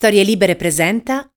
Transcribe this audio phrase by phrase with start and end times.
[0.00, 1.28] Storie Libere presenta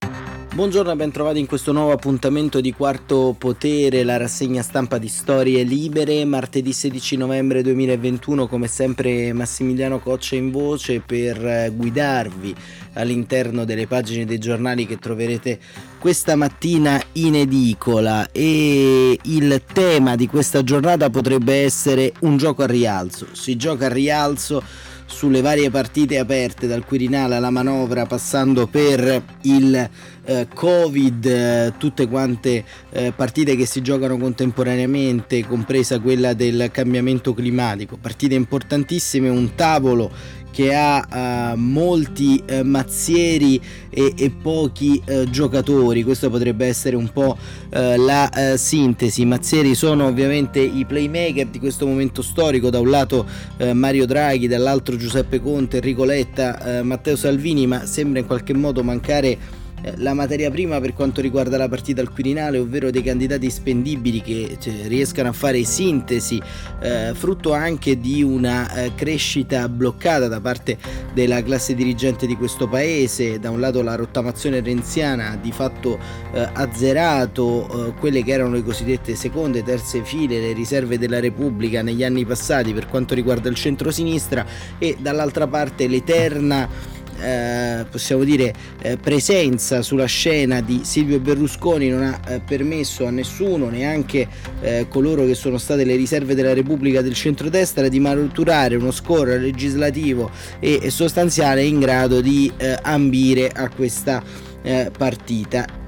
[0.54, 5.10] Buongiorno e ben trovati in questo nuovo appuntamento di Quarto Potere, la rassegna stampa di
[5.10, 12.56] Storie Libere, martedì 16 novembre 2021, come sempre Massimiliano Coccia in voce per guidarvi
[12.94, 15.60] all'interno delle pagine dei giornali che troverete
[16.00, 18.30] questa mattina in edicola.
[18.32, 23.92] E il tema di questa giornata potrebbe essere un gioco a rialzo, si gioca a
[23.92, 29.90] rialzo sulle varie partite aperte dal Quirinale alla manovra passando per il
[30.26, 37.34] eh, Covid, eh, tutte quante eh, partite che si giocano contemporaneamente, compresa quella del cambiamento
[37.34, 40.12] climatico, partite importantissime, un tavolo
[40.54, 46.04] che ha uh, molti uh, mazzieri e, e pochi uh, giocatori.
[46.04, 47.36] Questo potrebbe essere un po'
[47.74, 49.22] la sintesi.
[49.22, 53.26] I mazzieri sono ovviamente i playmaker di questo momento storico, da un lato
[53.74, 59.62] Mario Draghi, dall'altro Giuseppe Conte, Enrico Letta, Matteo Salvini, ma sembra in qualche modo mancare
[59.98, 64.58] la materia prima per quanto riguarda la partita al Quirinale, ovvero dei candidati spendibili che
[64.60, 66.42] cioè, riescano a fare sintesi,
[66.82, 70.78] eh, frutto anche di una eh, crescita bloccata da parte
[71.14, 73.40] della classe dirigente di questo paese.
[73.40, 76.00] Da un lato la rottamazione renziana ha di fatto
[76.34, 81.82] eh, azzerato eh, quelle che erano le cosiddette seconde, terze file, le riserve della Repubblica
[81.82, 84.46] negli anni passati per quanto riguarda il centro-sinistra
[84.78, 92.04] e dall'altra parte l'eterna eh, possiamo dire eh, presenza sulla scena di Silvio Berlusconi non
[92.04, 94.28] ha eh, permesso a nessuno, neanche
[94.62, 99.38] eh, coloro che sono state le riserve della Repubblica del centrodestra, di maturare uno score
[99.38, 104.24] legislativo e sostanziale in grado di eh, ambire a questa
[104.62, 105.82] eh, partita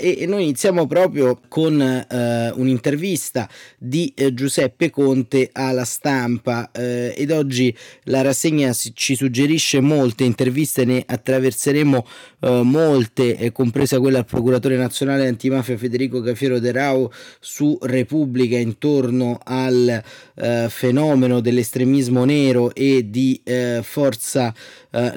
[0.00, 3.48] e noi iniziamo proprio con eh, un'intervista
[3.78, 10.84] di eh, Giuseppe Conte alla stampa eh, ed oggi la rassegna ci suggerisce molte interviste,
[10.84, 12.06] ne attraverseremo
[12.40, 19.38] eh, molte, compresa quella al procuratore nazionale antimafia Federico Cafiero De Rao su Repubblica intorno
[19.44, 20.02] al
[20.34, 24.54] eh, fenomeno dell'estremismo nero e di eh, forza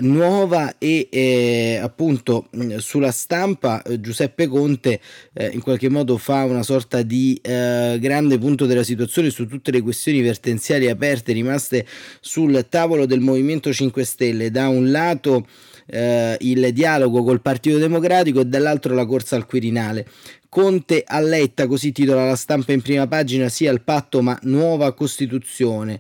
[0.02, 2.48] nuova e appunto
[2.78, 5.00] sulla stampa Giuseppe Conte
[5.34, 9.72] eh, in qualche modo fa una sorta di eh, grande punto della situazione su tutte
[9.72, 11.86] le questioni vertenziali aperte rimaste
[12.20, 14.52] sul tavolo del Movimento 5 Stelle.
[14.52, 15.46] Da un lato
[15.94, 20.08] eh, il dialogo col Partito Democratico e dall'altro la corsa al Quirinale.
[20.50, 24.94] Conte a letta, così titola la stampa in prima pagina, sia il patto ma nuova
[24.94, 26.00] Costituzione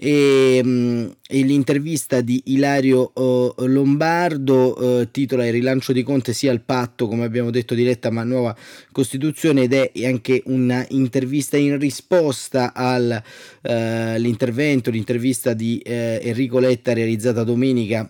[0.00, 6.52] e, mh, e l'intervista di Ilario uh, Lombardo uh, titola il rilancio di Conte sia
[6.52, 8.56] il patto come abbiamo detto diretta ma nuova
[8.92, 18.08] Costituzione ed è anche un'intervista in risposta all'intervento, uh, l'intervista di Enrico Letta realizzata domenica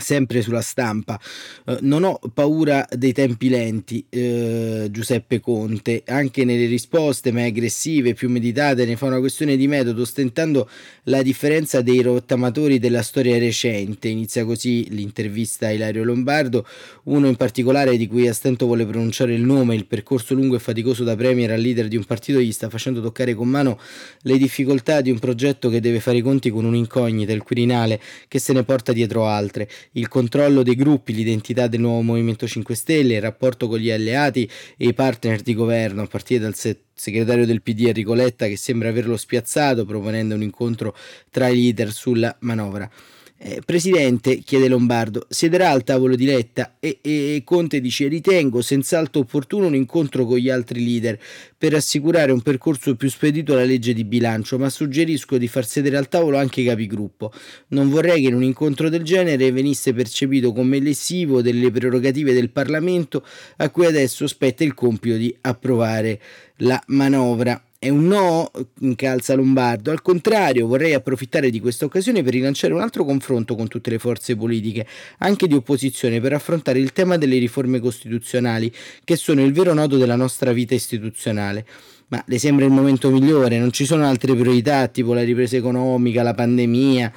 [0.00, 1.20] sempre sulla stampa.
[1.64, 8.14] Uh, non ho paura dei tempi lenti, uh, Giuseppe Conte, anche nelle risposte mai aggressive,
[8.14, 10.68] più meditate, ne fa una questione di metodo, ostentando
[11.04, 14.08] la differenza dei rottamatori della storia recente.
[14.08, 16.66] Inizia così l'intervista a Ilario Lombardo,
[17.04, 20.58] uno in particolare di cui a stento vuole pronunciare il nome, il percorso lungo e
[20.58, 23.78] faticoso da premier al leader di un partito gli sta facendo toccare con mano
[24.22, 28.38] le difficoltà di un progetto che deve fare i conti con un'incognita, il Quirinale, che
[28.38, 33.14] se ne porta dietro altre il controllo dei gruppi, l'identità del nuovo Movimento 5 Stelle,
[33.14, 37.62] il rapporto con gli alleati e i partner di governo, a partire dal segretario del
[37.62, 40.96] PD Enrico Letta che sembra averlo spiazzato proponendo un incontro
[41.30, 42.90] tra i leader sulla manovra.
[43.36, 49.22] Eh, Presidente, chiede Lombardo, siederà al tavolo di Letta e, e, Conte dice ritengo senz'altro
[49.22, 51.18] opportuno un incontro con gli altri leader
[51.58, 55.96] per assicurare un percorso più spedito alla legge di bilancio, ma suggerisco di far sedere
[55.96, 57.32] al tavolo anche i capigruppo.
[57.68, 62.50] Non vorrei che in un incontro del genere venisse percepito come lesivo delle prerogative del
[62.50, 66.20] Parlamento a cui adesso spetta il compito di approvare
[66.58, 67.60] la manovra.
[67.84, 68.50] È un no,
[68.80, 69.90] incalza Lombardo.
[69.90, 73.98] Al contrario, vorrei approfittare di questa occasione per rilanciare un altro confronto con tutte le
[73.98, 74.86] forze politiche,
[75.18, 78.72] anche di opposizione, per affrontare il tema delle riforme costituzionali,
[79.04, 81.66] che sono il vero nodo della nostra vita istituzionale.
[82.08, 83.58] Ma le sembra il momento migliore?
[83.58, 87.12] Non ci sono altre priorità, tipo la ripresa economica, la pandemia?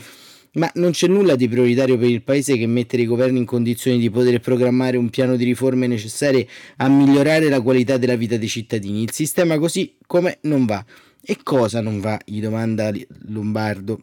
[0.58, 4.00] Ma non c'è nulla di prioritario per il Paese che mettere i governi in condizioni
[4.00, 8.48] di poter programmare un piano di riforme necessarie a migliorare la qualità della vita dei
[8.48, 9.04] cittadini.
[9.04, 10.84] Il sistema così come non va.
[11.22, 12.20] E cosa non va?
[12.26, 12.92] gli domanda
[13.28, 14.02] Lombardo.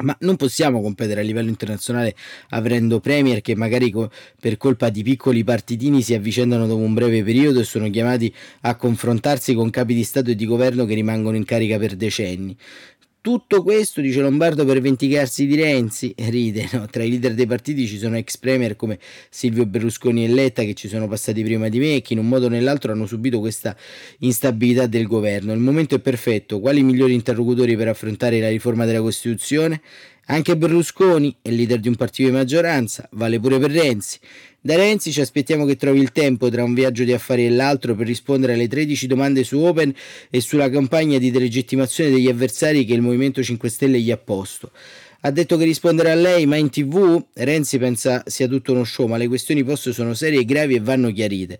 [0.00, 2.14] Ma non possiamo competere a livello internazionale
[2.50, 4.10] avendo premier che magari co-
[4.40, 8.32] per colpa di piccoli partitini si avvicendano dopo un breve periodo e sono chiamati
[8.62, 12.56] a confrontarsi con capi di Stato e di governo che rimangono in carica per decenni.
[13.28, 16.14] Tutto questo, dice Lombardo, per vendicarsi di Renzi?
[16.16, 16.86] Ride, no?
[16.86, 18.98] Tra i leader dei partiti ci sono ex premier come
[19.28, 22.26] Silvio Berlusconi e Letta che ci sono passati prima di me e che in un
[22.26, 23.76] modo o nell'altro hanno subito questa
[24.20, 25.52] instabilità del governo.
[25.52, 26.58] Il momento è perfetto.
[26.58, 29.82] Quali migliori interlocutori per affrontare la riforma della Costituzione?
[30.30, 34.18] Anche Berlusconi è leader di un partito di maggioranza, vale pure per Renzi.
[34.60, 37.94] Da Renzi ci aspettiamo che trovi il tempo tra un viaggio di affari e l'altro
[37.94, 39.90] per rispondere alle 13 domande su Open
[40.28, 44.70] e sulla campagna di delegittimazione degli avversari che il Movimento 5 Stelle gli ha posto.
[45.20, 49.08] Ha detto che risponderà a lei, ma in tv Renzi pensa sia tutto uno show,
[49.08, 51.58] ma le questioni poste sono serie gravi e vanno chiarite.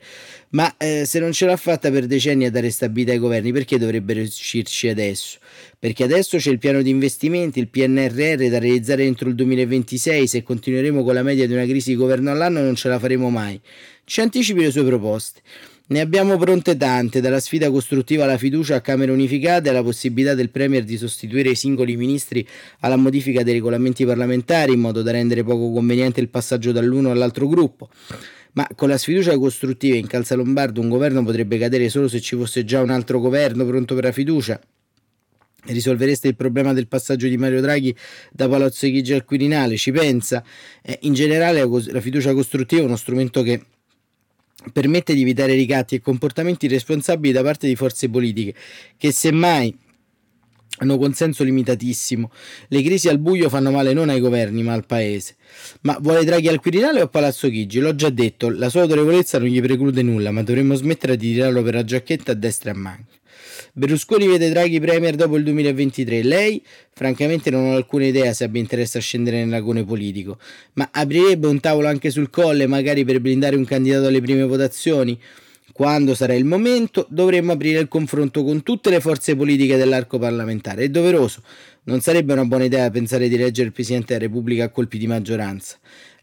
[0.50, 3.76] Ma eh, se non ce l'ha fatta per decenni a dare stabilità ai governi, perché
[3.76, 5.38] dovrebbe riuscirci adesso?
[5.76, 10.44] Perché adesso c'è il piano di investimenti, il PNRR da realizzare entro il 2026, se
[10.44, 13.60] continueremo con la media di una crisi di governo all'anno non ce la faremo mai.
[14.05, 15.40] Ci anticipi le sue proposte.
[15.90, 20.50] Ne abbiamo pronte tante, dalla sfida costruttiva alla fiducia a Camere unificate alla possibilità del
[20.50, 22.46] Premier di sostituire i singoli ministri
[22.81, 27.49] alla modifica dei regolamenti parlamentari in modo da rendere poco conveniente il passaggio dall'uno all'altro
[27.49, 27.88] gruppo.
[28.52, 32.37] Ma con la sfiducia costruttiva in Calza Lombardo un governo potrebbe cadere solo se ci
[32.37, 34.61] fosse già un altro governo pronto per la fiducia?
[35.64, 37.96] Risolvereste il problema del passaggio di Mario Draghi
[38.31, 39.79] da Palazzo Chigi al Quirinale?
[39.79, 40.44] Ci pensa?
[40.82, 43.62] Eh, in generale la fiducia costruttiva è uno strumento che
[44.73, 48.55] permette di evitare ricatti e comportamenti responsabili da parte di forze politiche
[48.97, 49.76] che semmai
[50.79, 52.31] hanno consenso limitatissimo.
[52.69, 55.37] Le crisi al buio fanno male non ai governi ma al paese.
[55.82, 57.81] Ma vuole Draghi al Quirinale o a Palazzo Chigi?
[57.81, 61.62] L'ho già detto, la sua autorevolezza non gli preclude nulla, ma dovremmo smettere di tirarlo
[61.62, 63.17] per la giacchetta a destra e a manca.
[63.72, 66.22] Berlusconi vede Draghi Premier dopo il 2023.
[66.22, 66.62] Lei,
[66.93, 70.38] francamente, non ho alcuna idea se abbia interesse a scendere nel lagone politico,
[70.75, 75.19] ma aprirebbe un tavolo anche sul colle, magari per blindare un candidato alle prime votazioni?
[75.72, 80.82] Quando sarà il momento, dovremmo aprire il confronto con tutte le forze politiche dell'arco parlamentare.
[80.82, 81.40] È doveroso.
[81.84, 85.06] Non sarebbe una buona idea pensare di eleggere il Presidente della Repubblica a colpi di
[85.06, 85.76] maggioranza.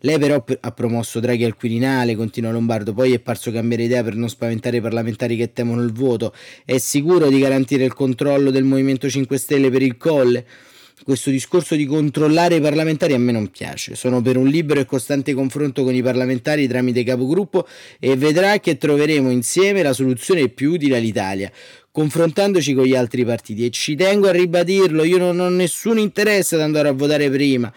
[0.05, 4.13] Lei però ha promosso Draghi al Quirinale, continua Lombardo, poi è parso cambiare idea per
[4.13, 6.31] non spaventare i parlamentari che temono il voto.
[6.63, 10.45] È sicuro di garantire il controllo del Movimento 5 Stelle per il Colle?
[11.03, 13.95] Questo discorso di controllare i parlamentari a me non piace.
[13.95, 17.67] Sono per un libero e costante confronto con i parlamentari tramite capogruppo
[17.99, 21.51] e vedrà che troveremo insieme la soluzione più utile all'Italia
[21.89, 26.55] confrontandoci con gli altri partiti e ci tengo a ribadirlo, io non ho nessun interesse
[26.55, 27.73] ad andare a votare prima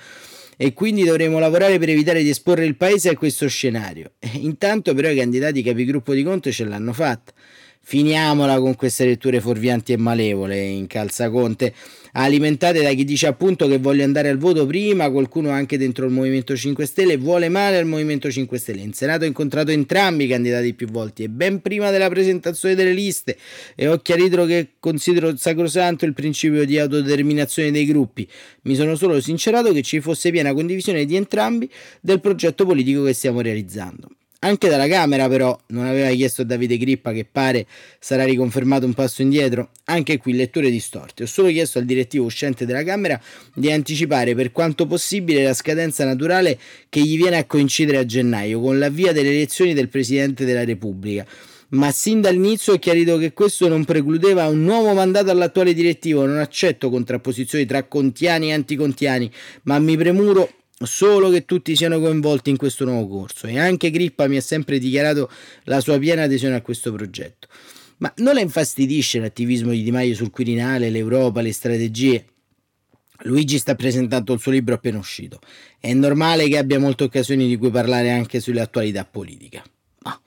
[0.60, 4.14] e quindi dovremo lavorare per evitare di esporre il paese a questo scenario.
[4.43, 7.32] Intanto però i candidati capigruppo di Conte ce l'hanno fatta.
[7.81, 11.73] Finiamola con queste letture fuorvianti e malevole in calzaconte,
[12.13, 16.13] alimentate da chi dice appunto che voglio andare al voto prima, qualcuno anche dentro il
[16.13, 18.83] Movimento 5 Stelle vuole male al Movimento 5 Stelle.
[18.83, 22.93] In Senato ho incontrato entrambi i candidati più volte e ben prima della presentazione delle
[22.93, 23.39] liste
[23.75, 28.29] e ho chiarito che considero sacrosanto il principio di autodeterminazione dei gruppi.
[28.65, 31.71] Mi sono solo sincerato che ci fosse piena condivisione di entrambi
[32.03, 34.09] del progetto politico che stiamo realizzando.
[34.40, 37.67] Anche dalla Camera però non aveva chiesto a Davide Grippa che pare
[37.99, 39.70] sarà riconfermato un passo indietro.
[39.87, 41.25] Anche qui letture distorte.
[41.25, 43.20] Ho solo chiesto al direttivo uscente della Camera
[43.52, 46.56] di anticipare per quanto possibile la scadenza naturale
[46.88, 51.26] che gli viene a coincidere a gennaio con l'avvio delle elezioni del Presidente della Repubblica.
[51.70, 56.25] Ma sin dall'inizio ho chiarito che questo non precludeva un nuovo mandato all'attuale direttivo.
[56.25, 59.31] Non accetto contrapposizioni tra contiani e anticontiani,
[59.64, 60.49] ma mi premuro
[60.85, 64.79] solo che tutti siano coinvolti in questo nuovo corso e anche Grippa mi ha sempre
[64.79, 65.31] dichiarato
[65.65, 67.49] la sua piena adesione a questo progetto.
[67.99, 72.25] Ma non le infastidisce l'attivismo di Di Maio sul Quirinale, l'Europa, le strategie?
[73.23, 75.41] Luigi sta presentando il suo libro appena uscito.
[75.81, 79.63] È normale che abbia molte occasioni di cui parlare anche sulle attualità politiche.
[80.03, 80.20] Ma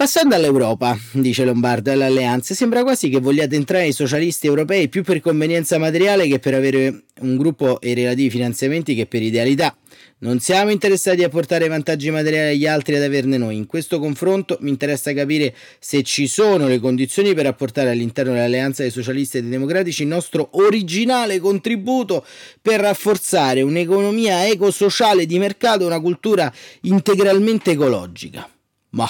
[0.00, 5.02] Passando all'Europa, dice Lombardo, alle alleanze, sembra quasi che vogliate entrare i socialisti europei più
[5.02, 9.76] per convenienza materiale che per avere un gruppo e i relativi finanziamenti che per idealità.
[10.20, 13.56] Non siamo interessati a portare vantaggi materiali agli altri ad averne noi.
[13.56, 18.80] In questo confronto mi interessa capire se ci sono le condizioni per apportare all'interno dell'alleanza
[18.80, 22.24] dei socialisti e dei democratici il nostro originale contributo
[22.62, 28.48] per rafforzare un'economia eco-sociale di mercato e una cultura integralmente ecologica.
[28.92, 29.08] Ma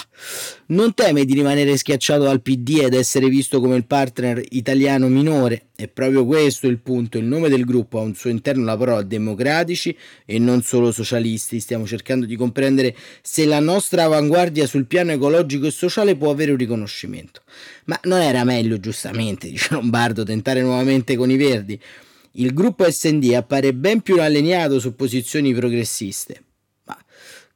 [0.67, 5.69] non teme di rimanere schiacciato dal PD ed essere visto come il partner italiano minore?
[5.75, 7.17] È proprio questo il punto.
[7.17, 9.97] Il nome del gruppo ha un suo interno la parola democratici
[10.27, 11.61] e non solo socialisti.
[11.61, 16.51] Stiamo cercando di comprendere se la nostra avanguardia sul piano ecologico e sociale può avere
[16.51, 17.41] un riconoscimento.
[17.87, 21.81] Ma non era meglio, giustamente, dice Lombardo, tentare nuovamente con i Verdi?
[22.33, 26.45] Il gruppo SD appare ben più allineato su posizioni progressiste.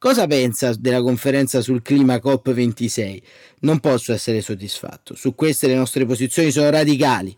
[0.05, 3.21] Cosa pensa della conferenza sul clima COP26?
[3.61, 5.15] Non posso essere soddisfatto.
[5.15, 7.35] Su queste le nostre posizioni sono radicali.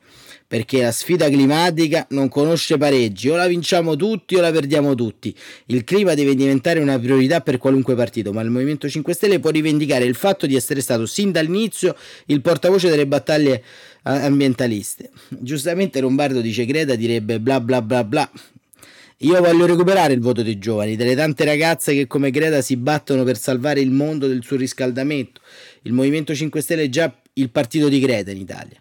[0.48, 5.36] perché la sfida climatica non conosce pareggi, o la vinciamo tutti o la perdiamo tutti.
[5.66, 9.50] Il clima deve diventare una priorità per qualunque partito, ma il Movimento 5 Stelle può
[9.50, 11.96] rivendicare il fatto di essere stato sin dall'inizio
[12.28, 13.62] il portavoce delle battaglie
[14.04, 15.10] ambientaliste.
[15.28, 18.32] Giustamente Lombardo dice Greta direbbe bla bla bla bla.
[19.22, 23.24] Io voglio recuperare il voto dei giovani, delle tante ragazze che come Greta si battono
[23.24, 25.42] per salvare il mondo del suo riscaldamento.
[25.82, 28.80] Il Movimento 5 Stelle è già il partito di Greta in Italia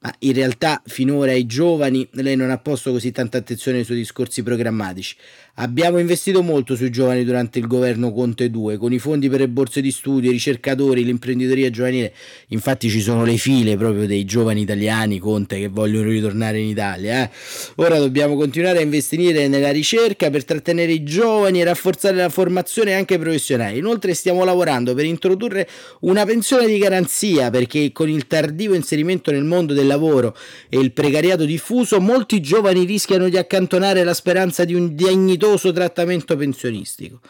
[0.00, 3.96] ma in realtà finora ai giovani lei non ha posto così tanta attenzione ai suoi
[3.96, 5.16] discorsi programmatici.
[5.60, 9.48] Abbiamo investito molto sui giovani durante il governo Conte 2, con i fondi per le
[9.48, 12.12] borse di studio, i ricercatori, l'imprenditoria giovanile.
[12.48, 17.24] Infatti ci sono le file proprio dei giovani italiani Conte che vogliono ritornare in Italia.
[17.24, 17.30] Eh.
[17.76, 22.94] Ora dobbiamo continuare a investire nella ricerca per trattenere i giovani e rafforzare la formazione
[22.94, 23.78] anche professionale.
[23.78, 25.68] Inoltre stiamo lavorando per introdurre
[26.02, 30.36] una pensione di garanzia perché con il tardivo inserimento nel mondo del lavoro
[30.68, 35.72] e il precariato diffuso molti giovani rischiano di accantonare la speranza di un dignitoso dignitoso
[35.72, 37.20] trattamento pensionistico.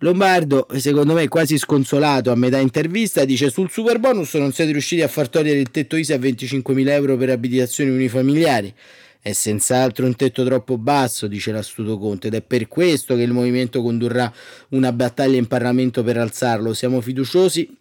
[0.00, 5.02] Lombardo, secondo me quasi sconsolato a metà intervista, dice sul super bonus non siete riusciti
[5.02, 8.72] a far togliere il tetto ISA a 25.000 euro per abitazioni unifamiliari.
[9.20, 13.32] È senz'altro un tetto troppo basso, dice l'astuto Conte, ed è per questo che il
[13.32, 14.32] movimento condurrà
[14.68, 16.72] una battaglia in Parlamento per alzarlo.
[16.72, 17.76] Siamo fiduciosi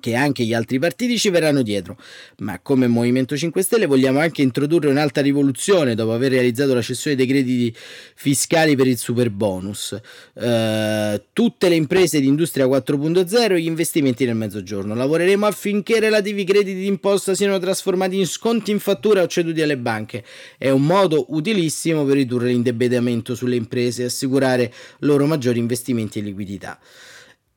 [0.00, 1.96] che anche gli altri partiti ci verranno dietro,
[2.38, 7.16] ma come Movimento 5 Stelle vogliamo anche introdurre un'altra rivoluzione dopo aver realizzato la cessione
[7.16, 7.74] dei crediti
[8.14, 9.98] fiscali per il super bonus.
[10.34, 14.94] Uh, tutte le imprese di industria 4.0 e gli investimenti nel mezzogiorno.
[14.94, 20.24] Lavoreremo affinché relativi crediti d'imposta siano trasformati in sconti in fattura o ceduti alle banche.
[20.58, 26.22] È un modo utilissimo per ridurre l'indebitamento sulle imprese e assicurare loro maggiori investimenti e
[26.22, 26.78] liquidità.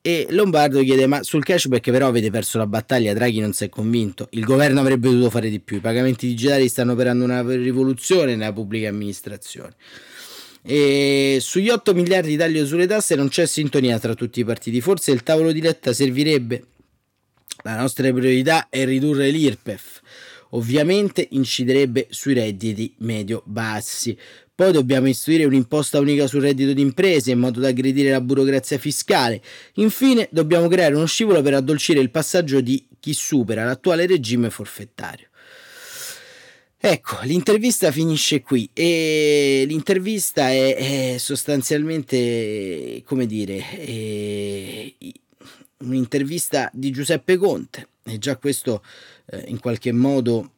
[0.06, 3.12] E Lombardo chiede: Ma sul cashback, però, avete perso la battaglia.
[3.12, 4.28] Draghi non si è convinto.
[4.30, 5.78] Il governo avrebbe dovuto fare di più.
[5.78, 9.74] I pagamenti digitali stanno operando una rivoluzione nella pubblica amministrazione.
[10.62, 14.80] E sugli 8 miliardi di taglio sulle tasse non c'è sintonia tra tutti i partiti.
[14.80, 16.64] Forse il tavolo di Letta servirebbe.
[17.64, 20.02] La nostra priorità è ridurre l'IRPEF.
[20.50, 24.16] Ovviamente inciderebbe sui redditi medio-bassi.
[24.56, 28.78] Poi dobbiamo istituire un'imposta unica sul reddito di imprese in modo da aggredire la burocrazia
[28.78, 29.42] fiscale.
[29.74, 35.28] Infine dobbiamo creare uno scivolo per addolcire il passaggio di chi supera l'attuale regime forfettario.
[36.78, 43.62] Ecco, l'intervista finisce qui e l'intervista è, è sostanzialmente, come dire,
[45.80, 48.82] un'intervista di Giuseppe Conte e già questo
[49.26, 50.52] eh, in qualche modo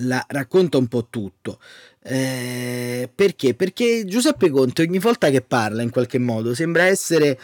[0.00, 1.58] la racconta un po' tutto.
[2.02, 3.54] Eh, perché?
[3.54, 7.38] Perché Giuseppe Conte ogni volta che parla in qualche modo sembra essere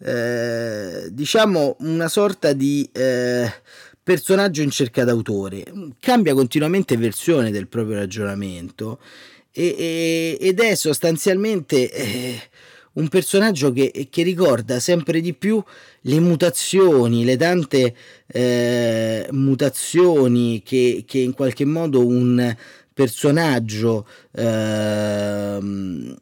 [0.00, 3.48] eh, diciamo una sorta di eh,
[4.02, 5.64] personaggio in cerca d'autore,
[6.00, 8.98] cambia continuamente versione del proprio ragionamento
[9.52, 12.40] e, e, ed è sostanzialmente eh,
[12.94, 15.62] un personaggio che, che, ricorda sempre di più
[16.02, 17.94] le mutazioni, le tante
[18.26, 22.56] eh, mutazioni che, che in qualche modo un
[22.92, 26.16] personaggio ehm,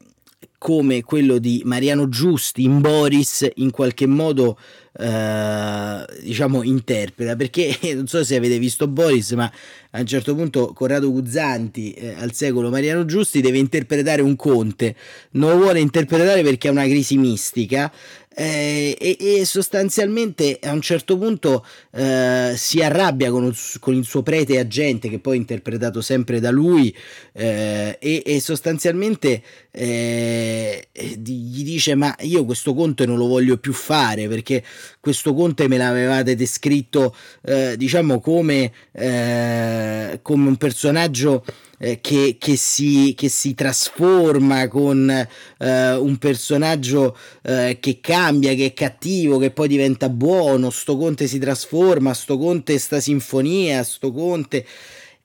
[0.58, 4.58] come quello di Mariano Giusti in Boris in qualche modo
[4.98, 9.50] eh, diciamo interpreta perché non so se avete visto Boris ma
[9.90, 14.94] a un certo punto Corrado Guzzanti eh, al secolo Mariano Giusti deve interpretare un conte.
[15.32, 17.90] Non lo vuole interpretare perché è una crisi mistica
[18.38, 23.50] eh, e, e, sostanzialmente a un certo punto eh, si arrabbia con,
[23.80, 26.94] con, il suo prete agente che poi è interpretato sempre da lui
[27.32, 33.72] eh, e, e, sostanzialmente eh, gli dice ma io questo conte non lo voglio più
[33.72, 34.62] fare perché
[35.00, 41.42] questo conte me l'avevate descritto eh, diciamo come, eh, come un personaggio
[41.78, 48.66] eh, che, che, si, che, si, trasforma con eh, un personaggio eh, che cambia, che
[48.66, 54.12] è cattivo, che poi diventa buono, sto conte si trasforma, sto conte sta sinfonia, sto
[54.12, 54.64] conte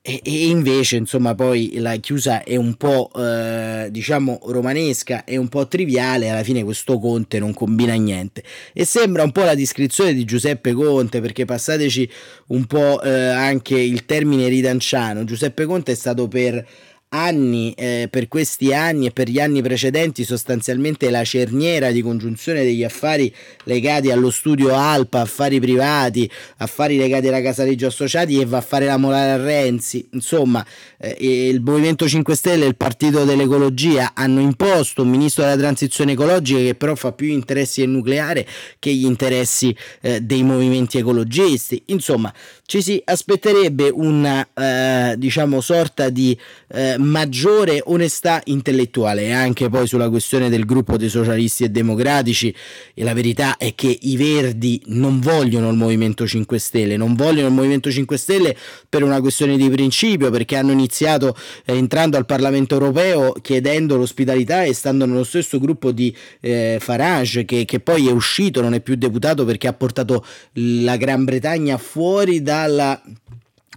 [0.03, 5.48] e, e, invece, insomma, poi la chiusa è un po', eh, diciamo, romanesca e un
[5.48, 6.29] po' triviale.
[6.29, 8.43] Alla fine, questo Conte non combina niente.
[8.74, 12.10] E sembra un po' la descrizione di Giuseppe Conte, perché passateci
[12.48, 15.24] un po' eh, anche il termine ridanciano.
[15.24, 16.65] Giuseppe Conte è stato per
[17.13, 22.63] anni, eh, per questi anni e per gli anni precedenti sostanzialmente la cerniera di congiunzione
[22.63, 23.34] degli affari
[23.65, 28.62] legati allo studio Alpa, affari privati, affari legati alla Casa Reggio Associati e va a
[28.62, 30.08] fare la morale a Renzi.
[30.12, 30.65] Insomma,
[30.98, 36.13] eh, il Movimento 5 Stelle e il Partito dell'Ecologia hanno imposto un ministro della transizione
[36.13, 38.48] ecologica che però fa più interessi del nucleare
[38.80, 41.84] che gli interessi eh, dei movimenti ecologisti.
[41.88, 42.34] Insomma,
[42.65, 46.38] ci si aspetterebbe una eh, diciamo sorta di
[46.70, 52.53] eh, maggiore onestà intellettuale e anche poi sulla questione del gruppo dei socialisti e democratici
[52.93, 57.48] e la verità è che i verdi non vogliono il Movimento 5 Stelle, non vogliono
[57.48, 58.55] il Movimento 5 Stelle
[58.88, 64.63] per una questione di principio perché hanno iniziato eh, entrando al Parlamento europeo chiedendo l'ospitalità
[64.63, 68.81] e stando nello stesso gruppo di eh, Farage che, che poi è uscito, non è
[68.81, 73.01] più deputato perché ha portato la Gran Bretagna fuori dalla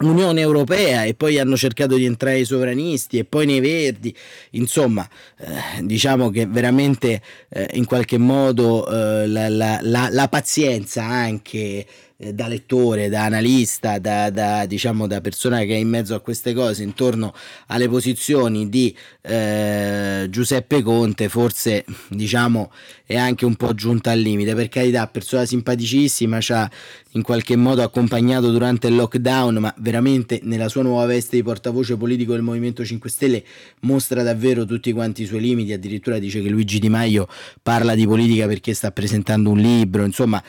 [0.01, 4.13] Unione Europea e poi hanno cercato di entrare i sovranisti e poi nei verdi,
[4.51, 5.09] insomma
[5.39, 11.87] eh, diciamo che veramente eh, in qualche modo eh, la, la, la, la, pazienza anche
[12.17, 16.21] eh, da lettore, da analista, da, da, diciamo, da persona che è in mezzo a
[16.21, 17.35] queste cose intorno
[17.67, 22.71] alle posizioni di eh, Giuseppe Conte forse diciamo
[23.05, 24.55] è anche un po' giunta al limite.
[24.55, 26.71] Per carità persona simpaticissima ci ha
[27.15, 31.97] in qualche modo accompagnato durante il lockdown ma veramente nella sua nuova veste di portavoce
[31.97, 33.45] politico del Movimento 5 Stelle
[33.81, 35.73] mostra davvero tutti quanti i suoi limiti.
[35.73, 37.29] Addirittura dice che Luigi Di Maio
[37.61, 40.43] parla di politica perché sta presentando un libro insomma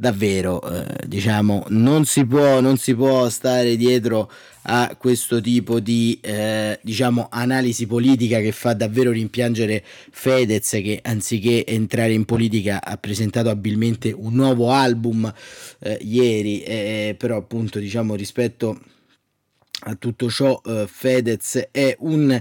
[0.00, 4.30] davvero eh, diciamo non si può non si può stare dietro
[4.62, 11.66] a questo tipo di eh, diciamo analisi politica che fa davvero rimpiangere Fedez che anziché
[11.66, 15.32] entrare in politica ha presentato abilmente un nuovo album
[15.80, 16.62] eh, ieri.
[16.62, 18.78] Eh, però appunto diciamo rispetto
[19.86, 22.40] a tutto ciò eh, Fedez è un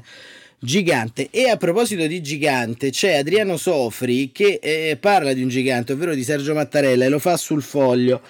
[0.60, 1.30] gigante.
[1.32, 6.14] E a proposito di gigante, c'è Adriano Sofri che eh, parla di un gigante, ovvero
[6.14, 8.22] di Sergio Mattarella, e lo fa sul foglio.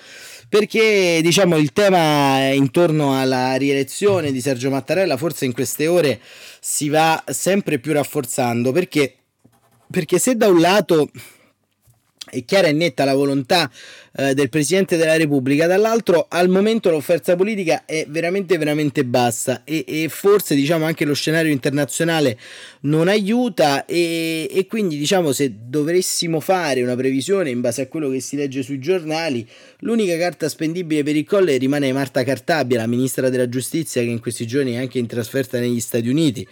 [0.50, 6.22] Perché diciamo il tema intorno alla rielezione di Sergio Mattarella forse in queste ore
[6.62, 9.14] si va sempre più rafforzando perché,
[9.92, 11.10] perché se da un lato
[12.30, 13.70] è chiara e netta la volontà
[14.16, 19.86] eh, del Presidente della Repubblica, dall'altro al momento l'offerta politica è veramente veramente bassa e,
[19.88, 22.38] e forse diciamo anche lo scenario internazionale
[22.82, 28.10] non aiuta e, e, quindi diciamo se dovessimo fare una previsione in base a quello
[28.10, 29.48] che si legge sui giornali
[29.80, 34.20] l'unica carta spendibile per il colle rimane Marta Cartabia, la ministra della giustizia che in
[34.20, 36.48] questi giorni è anche in trasferta negli Stati Uniti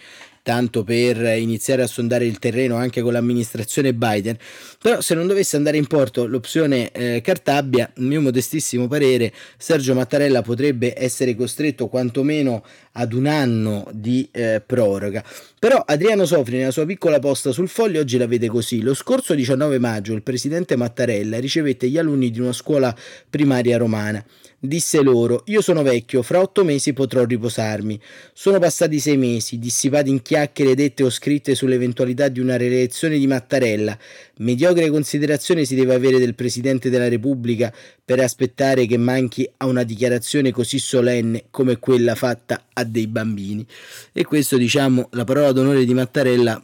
[0.46, 4.38] tanto per iniziare a sondare il terreno anche con l'amministrazione Biden,
[4.80, 9.94] però se non dovesse andare in porto l'opzione eh, Cartabia, a mio modestissimo parere, Sergio
[9.94, 15.24] Mattarella potrebbe essere costretto quantomeno ad un anno di eh, proroga.
[15.58, 18.82] Però Adriano Sofri nella sua piccola posta sul foglio oggi la vede così.
[18.82, 22.94] Lo scorso 19 maggio il presidente Mattarella ricevette gli alunni di una scuola
[23.28, 24.24] primaria romana.
[24.66, 28.00] Disse loro: Io sono vecchio, fra otto mesi potrò riposarmi.
[28.32, 33.28] Sono passati sei mesi, dissipati in chiacchiere dette o scritte sull'eventualità di una rielezione di
[33.28, 33.96] Mattarella.
[34.38, 37.72] Mediocre considerazione si deve avere del Presidente della Repubblica
[38.04, 43.64] per aspettare che manchi a una dichiarazione così solenne come quella fatta a dei bambini.
[44.12, 46.60] E questo, diciamo, la parola d'onore di Mattarella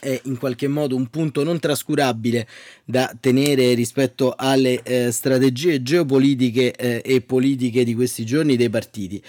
[0.00, 2.46] è in qualche modo un punto non trascurabile
[2.84, 9.22] da tenere rispetto alle eh, strategie geopolitiche eh, e politiche di questi giorni dei partiti.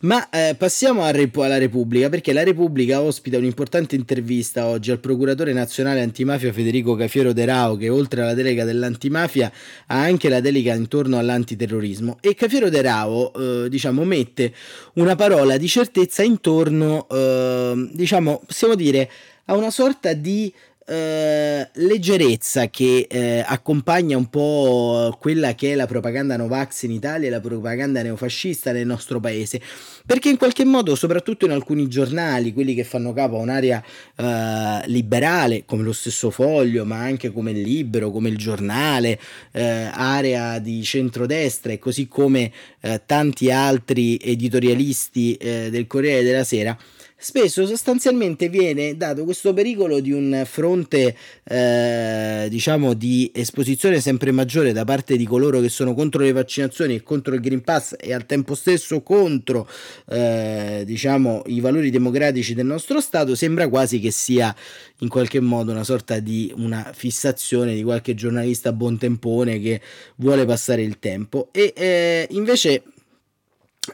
[0.00, 6.00] Ma eh, passiamo alla Repubblica perché la Repubblica ospita un'importante intervista oggi al procuratore nazionale
[6.00, 9.50] antimafia Federico Cafiero De Rao che oltre alla delega dell'antimafia
[9.86, 14.52] ha anche la delega intorno all'antiterrorismo e Cafiero De Rao eh, diciamo mette
[14.94, 19.10] una parola di certezza intorno eh, diciamo possiamo dire
[19.46, 20.52] ha una sorta di
[20.90, 27.28] eh, leggerezza che eh, accompagna un po' quella che è la propaganda Novax in Italia
[27.28, 29.60] e la propaganda neofascista nel nostro paese.
[30.04, 33.84] Perché in qualche modo, soprattutto in alcuni giornali, quelli che fanno capo a un'area
[34.16, 39.20] eh, liberale, come lo stesso Foglio, ma anche come il Libero, come il Giornale,
[39.52, 42.50] eh, area di centrodestra e così come
[42.80, 46.76] eh, tanti altri editorialisti eh, del Corriere della Sera,
[47.20, 54.72] spesso sostanzialmente viene dato questo pericolo di un fronte eh, diciamo di esposizione sempre maggiore
[54.72, 58.14] da parte di coloro che sono contro le vaccinazioni e contro il Green Pass e
[58.14, 59.68] al tempo stesso contro
[60.08, 64.54] eh, diciamo i valori democratici del nostro Stato sembra quasi che sia
[65.00, 69.80] in qualche modo una sorta di una fissazione di qualche giornalista buon tempone che
[70.16, 71.48] vuole passare il tempo.
[71.52, 72.82] E eh, invece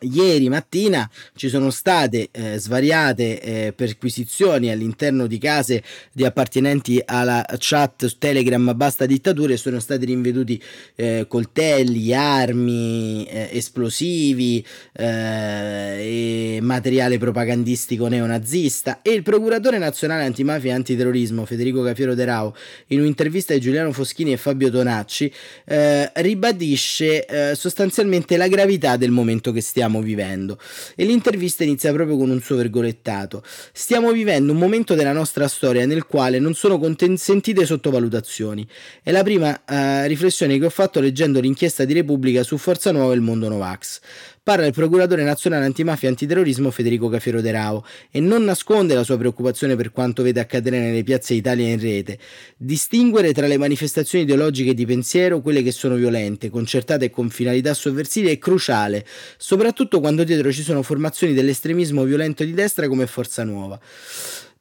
[0.01, 7.46] Ieri mattina ci sono state eh, svariate eh, perquisizioni all'interno di case di appartenenti alla
[7.57, 10.61] chat Telegram Basta Dittatura e sono stati rinvenuti
[10.96, 19.03] eh, coltelli, armi, eh, esplosivi eh, e materiale propagandistico neonazista.
[19.03, 22.57] E il procuratore nazionale antimafia e antiterrorismo Federico Cafiero De Rao
[22.88, 25.33] in un'intervista di Giuliano Foschini e Fabio Tonacci
[25.64, 30.58] eh, ribadisce sostanzialmente la gravità del momento che stiamo stiamo vivendo.
[30.94, 33.42] E l'intervista inizia proprio con un suo virgolettato.
[33.72, 38.66] Stiamo vivendo un momento della nostra storia nel quale non sono consentite sottovalutazioni.
[39.02, 43.12] È la prima uh, riflessione che ho fatto leggendo l'inchiesta di Repubblica su Forza Nuova
[43.12, 44.00] e il mondo Novax.
[44.46, 49.02] Parla il procuratore nazionale antimafia e antiterrorismo Federico Cafiero De Rao e non nasconde la
[49.02, 52.16] sua preoccupazione per quanto vede accadere nelle piazze Italia in rete.
[52.56, 57.74] Distinguere tra le manifestazioni ideologiche di pensiero, quelle che sono violente, concertate e con finalità
[57.74, 59.04] sovversive, è cruciale,
[59.37, 63.80] soprattutto quando dietro ci sono formazioni dell'estremismo violento di destra come Forza Nuova.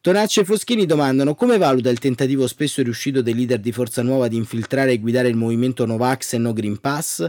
[0.05, 4.27] Tonacci e Foschini domandano come valuta il tentativo spesso riuscito dei leader di Forza Nuova
[4.27, 7.27] di infiltrare e guidare il movimento Novax e No Green Pass?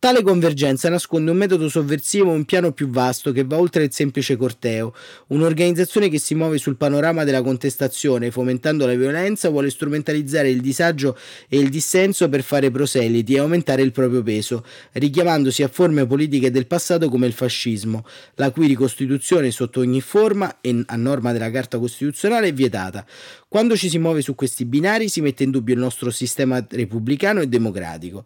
[0.00, 4.36] Tale convergenza nasconde un metodo sovversivo, un piano più vasto che va oltre il semplice
[4.36, 4.94] corteo.
[5.26, 11.18] Un'organizzazione che si muove sul panorama della contestazione, fomentando la violenza, vuole strumentalizzare il disagio
[11.48, 16.52] e il dissenso per fare proseliti e aumentare il proprio peso, richiamandosi a forme politiche
[16.52, 18.06] del passato come il fascismo,
[18.36, 23.04] la cui ricostituzione sotto ogni forma e a norma della Carta Costituzionale è vietata.
[23.48, 27.40] Quando ci si muove su questi binari si mette in dubbio il nostro sistema repubblicano
[27.40, 28.24] e democratico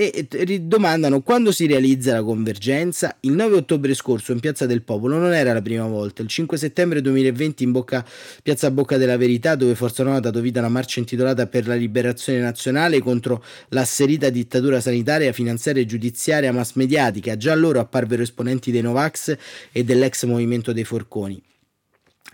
[0.00, 3.16] e domandano quando si realizza la convergenza.
[3.22, 6.56] Il 9 ottobre scorso in Piazza del Popolo non era la prima volta, il 5
[6.56, 8.06] settembre 2020 in bocca,
[8.40, 11.66] Piazza Bocca della Verità dove Forza Nuova ha dato vita a una marcia intitolata Per
[11.66, 17.36] la liberazione nazionale contro l'asserita dittatura sanitaria, finanziaria e giudiziaria mass mediatica.
[17.36, 19.36] Già allora apparvero esponenti dei Novax
[19.72, 21.42] e dell'ex movimento dei Forconi.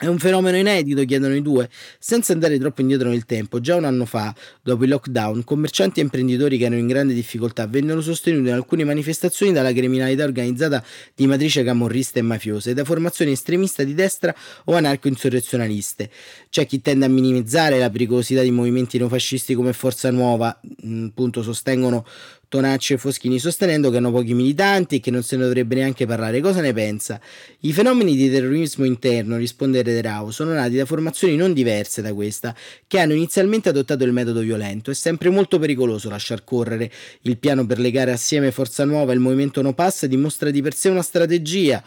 [0.04, 1.66] È un fenomeno inedito, chiedono i due,
[1.98, 3.58] senza andare troppo indietro nel tempo.
[3.58, 7.66] Già un anno fa, dopo il lockdown, commercianti e imprenditori che erano in grande difficoltà
[7.66, 12.84] vennero sostenuti in alcune manifestazioni dalla criminalità organizzata di matrice camorrista e mafiosa e da
[12.84, 16.10] formazioni estremiste di destra o anarco-insurrezionaliste.
[16.50, 20.60] C'è chi tende a minimizzare la pericolosità di movimenti neofascisti come Forza Nuova,
[21.06, 22.04] appunto sostengono
[22.48, 26.06] Tonacci e Foschini sostenendo che hanno pochi militanti e che non se ne dovrebbe neanche
[26.06, 26.40] parlare.
[26.40, 27.20] Cosa ne pensa?
[27.60, 32.54] I fenomeni di terrorismo interno, risponde Rederau, sono nati da formazioni non diverse da questa,
[32.86, 34.90] che hanno inizialmente adottato il metodo violento.
[34.90, 36.90] È sempre molto pericoloso lasciar correre.
[37.22, 40.74] Il piano per legare assieme Forza Nuova e il movimento No Pass dimostra di per
[40.74, 41.82] sé una strategia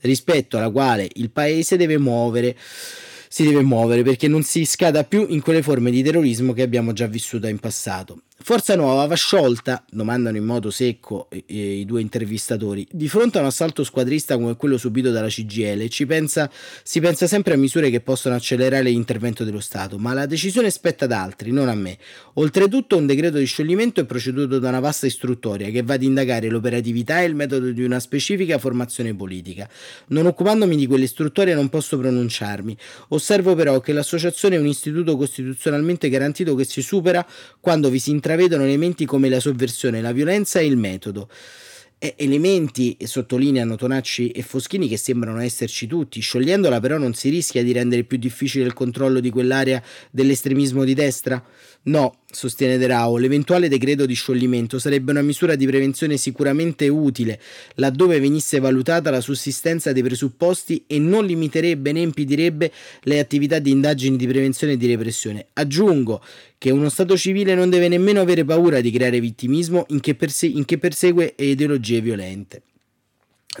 [0.00, 2.56] rispetto alla quale il paese deve muovere
[3.32, 6.92] si deve muovere perché non si scada più in quelle forme di terrorismo che abbiamo
[6.92, 8.22] già vissuto in passato.
[8.42, 13.42] Forza Nuova va sciolta, domandano in modo secco i, i due intervistatori, di fronte a
[13.42, 16.50] un assalto squadrista come quello subito dalla CGL pensa,
[16.82, 21.04] si pensa sempre a misure che possono accelerare l'intervento dello Stato, ma la decisione spetta
[21.04, 21.98] ad altri, non a me.
[22.34, 26.48] Oltretutto un decreto di scioglimento è proceduto da una vasta istruttoria che va ad indagare
[26.48, 29.68] l'operatività e il metodo di una specifica formazione politica.
[30.08, 32.74] Non occupandomi di quell'istruttoria non posso pronunciarmi.
[33.08, 37.24] Osservo però che l'associazione è un istituto costituzionalmente garantito che si supera
[37.60, 41.28] quando vi si intraprende intravedono elementi come la sovversione, la violenza e il metodo.
[41.98, 46.20] Elementi, sottolineano Tonacci e Foschini, che sembrano esserci tutti.
[46.20, 50.94] Sciogliendola però non si rischia di rendere più difficile il controllo di quell'area dell'estremismo di
[50.94, 51.44] destra?
[51.82, 57.40] No, sostiene De Rao, l'eventuale decreto di scioglimento sarebbe una misura di prevenzione sicuramente utile,
[57.74, 63.70] laddove venisse valutata la sussistenza dei presupposti e non limiterebbe né impedirebbe le attività di
[63.70, 65.46] indagini di prevenzione e di repressione.
[65.54, 66.22] Aggiungo
[66.58, 70.46] che uno Stato civile non deve nemmeno avere paura di creare vittimismo in che, perse-
[70.46, 72.62] in che persegue ideologie violente.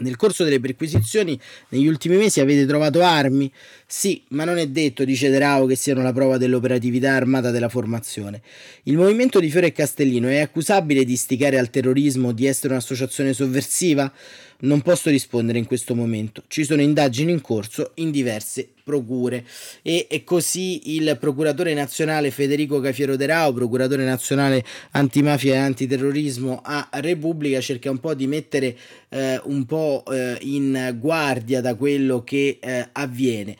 [0.00, 3.50] Nel corso delle perquisizioni negli ultimi mesi avete trovato armi?
[3.86, 7.68] Sì, ma non è detto, dice De Rao, che siano la prova dell'operatività armata della
[7.68, 8.40] formazione.
[8.84, 13.32] Il movimento di Fiore e Castellino è accusabile di istigare al terrorismo, di essere un'associazione
[13.32, 14.12] sovversiva?
[14.60, 16.42] Non posso rispondere in questo momento.
[16.46, 19.44] Ci sono indagini in corso in diverse procure.
[19.82, 26.60] E, e così il procuratore nazionale Federico Cafiero De Rao, procuratore nazionale antimafia e antiterrorismo
[26.62, 28.76] a Repubblica, cerca un po' di mettere
[29.08, 33.56] eh, un po' eh, in guardia da quello che eh, avviene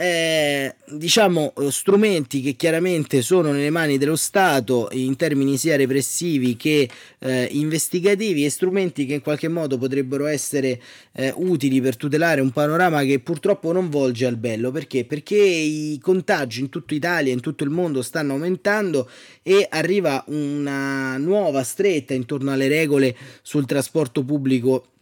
[0.00, 6.56] eh, diciamo eh, strumenti che chiaramente sono nelle mani dello Stato in termini sia repressivi
[6.56, 10.80] che eh, investigativi e strumenti che in qualche modo potrebbero essere
[11.12, 15.04] eh, utili per tutelare un panorama che purtroppo non volge al bello perché?
[15.04, 19.06] Perché i contagi in tutta Italia, in tutto il mondo stanno aumentando
[19.42, 24.92] e arriva una nuova stretta intorno alle regole sul trasporto pubblico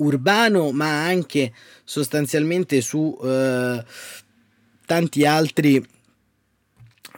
[0.00, 1.52] urbano, ma anche
[1.84, 3.84] sostanzialmente su eh,
[4.86, 5.84] tanti altri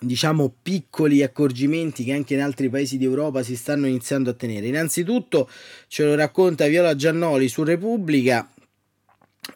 [0.02, 4.66] diciamo piccoli accorgimenti che anche in altri paesi d'Europa si stanno iniziando a tenere.
[4.66, 5.48] Innanzitutto
[5.86, 8.48] ce lo racconta Viola Giannoli su Repubblica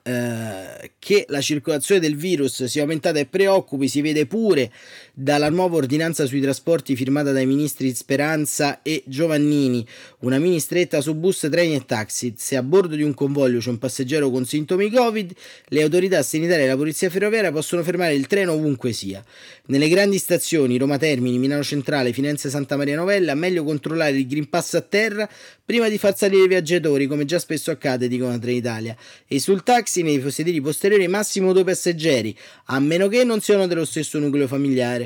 [0.03, 4.73] eh, che la circolazione del virus sia aumentata e preoccupi si vede pure
[5.19, 9.87] dalla nuova ordinanza sui trasporti firmata dai ministri Speranza e Giovannini,
[10.19, 12.35] una mini stretta su bus, treni e taxi.
[12.37, 15.33] Se a bordo di un convoglio c'è un passeggero con sintomi Covid,
[15.69, 19.25] le autorità sanitarie e la polizia ferroviaria possono fermare il treno ovunque sia.
[19.69, 24.51] Nelle grandi stazioni Roma Termini, Milano Centrale, Firenze Santa Maria Novella, meglio controllare il Green
[24.51, 25.27] Pass a terra
[25.65, 28.95] prima di far salire i viaggiatori, come già spesso accade, dicono Trenitalia.
[29.27, 33.87] E sul taxi nei sedili posteriori massimo due passeggeri, a meno che non siano dello
[33.87, 35.06] stesso nucleo familiare.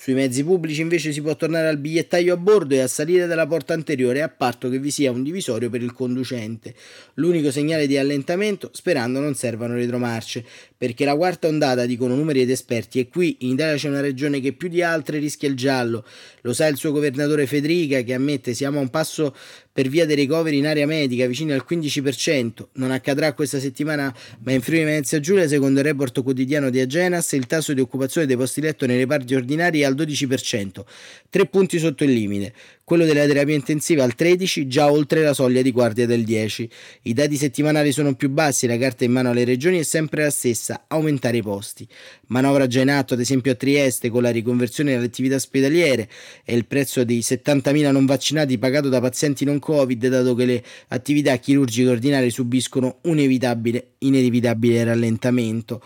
[0.00, 3.48] Sui mezzi pubblici invece si può tornare al bigliettaio a bordo e a salire dalla
[3.48, 6.72] porta anteriore a patto che vi sia un divisorio per il conducente.
[7.14, 10.44] L'unico segnale di allentamento, sperando non servano retromarce,
[10.76, 14.38] perché la quarta ondata, dicono numeri ed esperti, e qui in Italia c'è una regione
[14.38, 16.04] che più di altre rischia il giallo.
[16.42, 19.34] Lo sa il suo governatore Federica che ammette siamo a un passo
[19.78, 22.68] per via dei ricoveri in area medica vicini al 15%.
[22.74, 27.30] Non accadrà questa settimana, ma in Friuli Venezia Giulia, secondo il report quotidiano di Agenas,
[27.32, 30.84] il tasso di occupazione dei posti letto nei reparti ordinari è al 12%,
[31.30, 32.54] tre punti sotto il limite
[32.88, 36.70] quello della terapia intensiva al 13, già oltre la soglia di guardia del 10.
[37.02, 40.30] I dati settimanali sono più bassi, la carta in mano alle regioni è sempre la
[40.30, 41.86] stessa, aumentare i posti.
[42.28, 46.08] Manovra già in atto, ad esempio a Trieste, con la riconversione delle attività ospedaliere
[46.46, 50.64] e il prezzo dei 70.000 non vaccinati pagato da pazienti non Covid, dato che le
[50.88, 55.82] attività chirurgiche ordinarie subiscono un inevitabile, inevitabile rallentamento.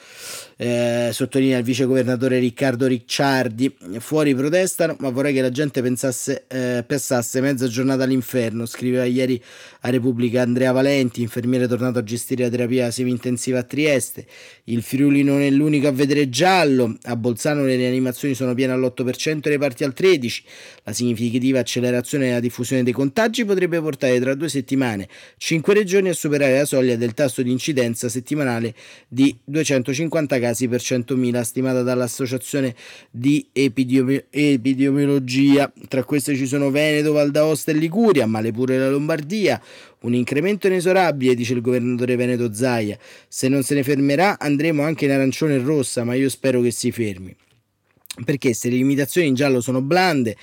[0.57, 3.75] Eh, sottolinea il vice governatore Riccardo Ricciardi.
[3.99, 8.67] Fuori protestano, ma vorrei che la gente pensasse, eh, passasse mezza giornata all'inferno.
[8.67, 9.43] Scriveva ieri
[9.81, 14.27] a Repubblica Andrea Valenti, infermiere tornato a gestire la terapia semi-intensiva a Trieste.
[14.65, 16.97] Il Friuli non è l'unico a vedere giallo.
[17.05, 20.43] A Bolzano le rianimazioni sono piene all'8% e le parti al 13%.
[20.85, 26.13] La significativa accelerazione nella diffusione dei contagi potrebbe portare tra due settimane cinque regioni a
[26.13, 28.75] superare la soglia del tasso di incidenza settimanale
[29.07, 32.75] di 250 casi per 100.000 stimata dall'Associazione
[33.11, 35.73] di Epidemi- Epidemiologia.
[35.89, 39.61] Tra queste ci sono Veneto, Val d'Aosta e Liguria, ma le pure la Lombardia.
[40.01, 42.99] Un incremento inesorabile, dice il governatore Veneto Zaia.
[43.29, 46.71] Se non se ne fermerà andremo anche in arancione e rossa, ma io spero che
[46.71, 47.35] si fermi.
[48.25, 50.37] Perché se le limitazioni in giallo sono blande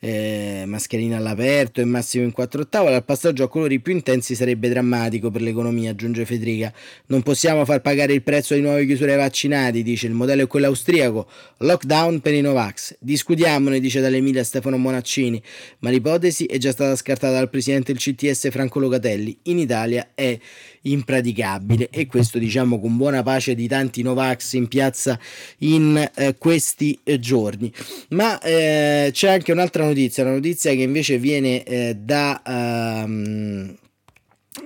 [0.00, 4.68] eh, mascherina all'aperto e massimo in 4 ottave, al passaggio a colori più intensi sarebbe
[4.68, 6.72] drammatico per l'economia, aggiunge Federica.
[7.06, 10.46] Non possiamo far pagare il prezzo di nuove chiusure ai vaccinati, dice il modello è
[10.46, 12.96] quello austriaco, lockdown per i Novax.
[12.98, 15.40] Discutiamone, dice dall'Emilia Stefano Monaccini,
[15.80, 19.38] ma l'ipotesi è già stata scartata dal presidente del CTS Franco Locatelli.
[19.44, 20.38] In Italia è
[20.82, 25.18] impraticabile e questo diciamo con buona pace di tanti Novax in piazza
[25.58, 27.72] in eh, questi eh, giorni.
[28.10, 33.76] Ma eh, c'è anche un'altra notizia, una notizia che invece viene eh, da um,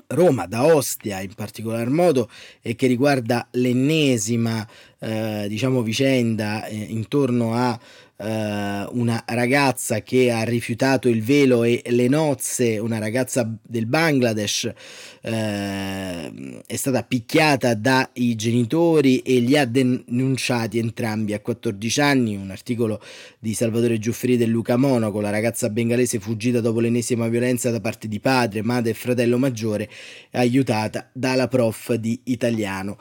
[0.08, 2.30] Roma, da Ostia in particolar modo
[2.62, 4.66] e che riguarda l'ennesima
[4.98, 7.78] eh, diciamo vicenda eh, intorno a
[8.16, 14.72] eh, una ragazza che ha rifiutato il velo e le nozze, una ragazza del Bangladesh,
[15.20, 22.36] eh, è stata picchiata dai genitori e li ha denunciati entrambi a 14 anni.
[22.36, 23.00] Un articolo
[23.38, 28.08] di Salvatore Giuffrì del Luca Monaco, la ragazza bengalese fuggita dopo l'ennesima violenza da parte
[28.08, 29.88] di padre, madre e fratello maggiore,
[30.32, 32.98] aiutata dalla prof di italiano.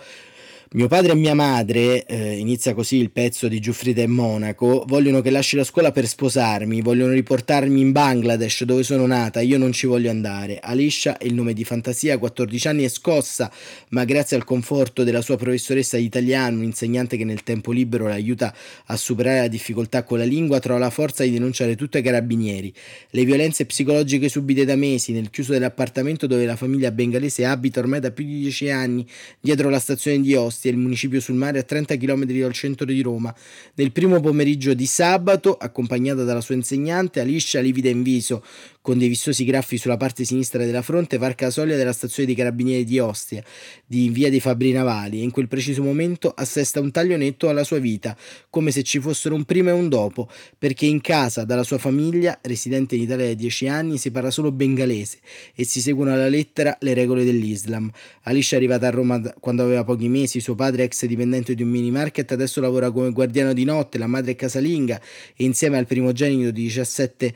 [0.75, 5.21] Mio padre e mia madre, eh, inizia così il pezzo di Giuffrida e Monaco, vogliono
[5.21, 9.71] che lasci la scuola per sposarmi, vogliono riportarmi in Bangladesh dove sono nata, io non
[9.71, 10.57] ci voglio andare.
[10.59, 13.51] Alisha è il nome di fantasia, 14 anni è scossa,
[13.89, 18.07] ma grazie al conforto della sua professoressa di italiano, un insegnante che nel tempo libero
[18.07, 18.51] l'aiuta
[18.85, 22.73] a superare la difficoltà con la lingua, trova la forza di denunciare tutto ai carabinieri.
[23.11, 27.99] Le violenze psicologiche subite da mesi nel chiuso dell'appartamento dove la famiglia bengalese abita ormai
[27.99, 29.07] da più di 10 anni,
[29.39, 32.85] dietro la stazione di Ostia, Ostia, il municipio sul mare a 30 km dal centro
[32.85, 33.33] di Roma.
[33.75, 38.43] Nel primo pomeriggio di sabato, accompagnata dalla sua insegnante, Alicia, livida in viso,
[38.81, 42.35] con dei vistosi graffi sulla parte sinistra della fronte, varca la soglia della stazione dei
[42.35, 43.43] carabinieri di Ostia,
[43.85, 47.63] di via dei Fabri Navali, e in quel preciso momento assesta un taglio netto alla
[47.63, 48.15] sua vita,
[48.49, 52.39] come se ci fossero un prima e un dopo, perché in casa, dalla sua famiglia,
[52.41, 55.19] residente in Italia da 10 anni, si parla solo bengalese
[55.55, 57.89] e si seguono alla lettera le regole dell'Islam.
[58.23, 61.69] Alicia è arrivata a Roma quando aveva pochi mesi, suo padre ex dipendente di un
[61.69, 64.99] mini market adesso lavora come guardiano di notte, la madre è casalinga
[65.35, 67.33] e insieme al primogenito di 17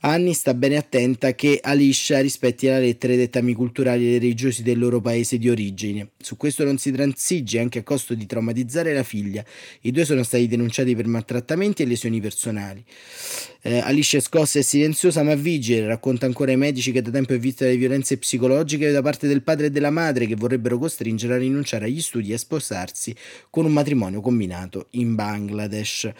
[0.00, 4.78] anni sta bene attenta che Alicia rispetti la lettera i dettami culturali e religiosi del
[4.78, 6.10] loro paese di origine.
[6.18, 9.44] Su questo non si transige anche a costo di traumatizzare la figlia.
[9.82, 12.84] I due sono stati denunciati per maltrattamenti e lesioni personali.
[13.62, 17.34] Eh, Alice è scossa e silenziosa ma vigile, racconta ancora ai medici che da tempo
[17.34, 21.34] è vista delle violenze psicologiche da parte del padre e della madre che vorrebbero costringere
[21.34, 23.14] a rinunciare agli studi e a sposarsi
[23.50, 26.10] con un matrimonio combinato in Bangladesh.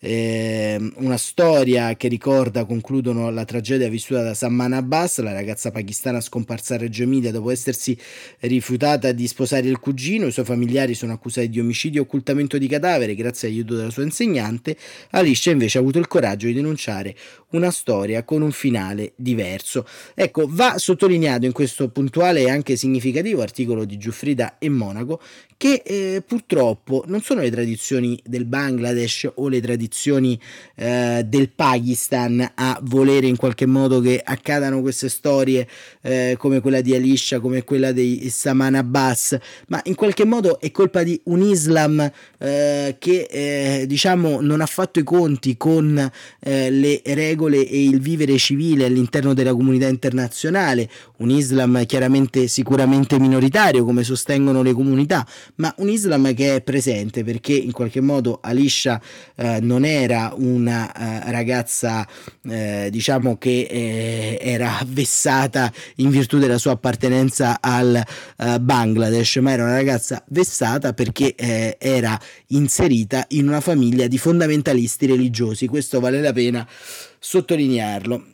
[0.00, 6.22] Eh, una storia che ricorda, concludono, la tragedia vissuta da Samman Abbas, la ragazza pakistana
[6.22, 7.94] scomparsa a Reggio Emilia dopo essersi
[8.38, 10.26] rifiutata di sposare il cugino.
[10.26, 14.04] I suoi familiari sono accusati di omicidio e occultamento di cadavere grazie all'aiuto della sua
[14.04, 14.74] insegnante.
[15.10, 17.14] Alice invece ha avuto il coraggio di denunciare
[17.50, 19.86] una storia con un finale diverso.
[20.14, 25.20] Ecco, va sottolineato in questo puntuale e anche significativo articolo di Giuffrida e Monaco
[25.60, 30.40] che eh, purtroppo non sono le tradizioni del Bangladesh o le tradizioni
[30.74, 32.78] eh, del Pakistan a
[33.10, 35.66] volere in qualche modo che accadano queste storie
[36.02, 39.36] eh, come quella di Alicia, come quella dei Saman Abbas,
[39.68, 44.66] ma in qualche modo è colpa di un Islam eh, che eh, diciamo non ha
[44.66, 50.88] fatto i conti con eh, le regole e il vivere civile all'interno della comunità internazionale,
[51.18, 57.24] un Islam chiaramente sicuramente minoritario come sostengono le comunità, ma un Islam che è presente
[57.24, 59.00] perché in qualche modo Alicia
[59.34, 62.06] eh, non era una eh, ragazza
[62.48, 69.52] eh, diciamo che eh, era vessata in virtù della sua appartenenza al eh, Bangladesh, ma
[69.52, 75.66] era una ragazza vessata perché eh, era inserita in una famiglia di fondamentalisti religiosi.
[75.66, 76.68] Questo vale la pena
[77.18, 78.24] sottolinearlo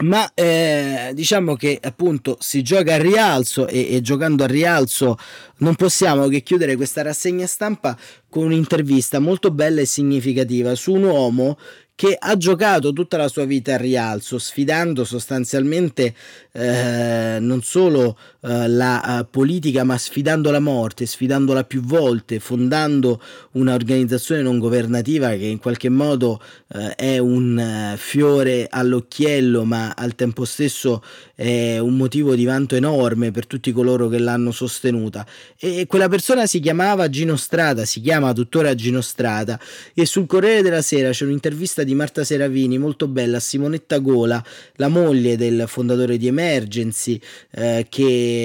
[0.00, 5.18] ma eh, diciamo che appunto si gioca a rialzo e, e, giocando a rialzo
[5.56, 11.02] non possiamo che chiudere questa rassegna stampa con un'intervista molto bella e significativa su un
[11.02, 11.58] uomo
[11.98, 16.14] che ha giocato tutta la sua vita a rialzo, sfidando sostanzialmente
[16.52, 23.20] eh, non solo eh, la uh, politica, ma sfidando la morte, sfidandola più volte, fondando
[23.52, 30.14] un'organizzazione non governativa che in qualche modo eh, è un uh, fiore all'occhiello, ma al
[30.14, 31.02] tempo stesso
[31.34, 35.26] è un motivo di vanto enorme per tutti coloro che l'hanno sostenuta.
[35.58, 39.58] E quella persona si chiamava Gino Strada, si chiama tuttora Gino Strada,
[39.92, 44.40] e sul Corriere della Sera c'è un'intervista di Marta Seravini molto bella a Simonetta Gola,
[44.76, 47.20] la moglie del fondatore di Emergency,
[47.50, 47.86] eh,